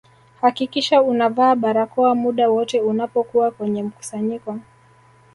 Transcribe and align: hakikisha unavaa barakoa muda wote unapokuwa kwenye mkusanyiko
hakikisha 0.41 1.01
unavaa 1.01 1.55
barakoa 1.55 2.15
muda 2.15 2.49
wote 2.49 2.81
unapokuwa 2.81 3.51
kwenye 3.51 3.83
mkusanyiko 3.83 4.59